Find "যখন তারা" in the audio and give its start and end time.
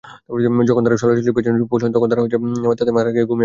0.69-0.97